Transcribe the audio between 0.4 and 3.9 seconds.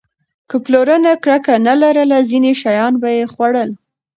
که پلرونه کرکه نه لرله، ځینې شیان به یې خوړل.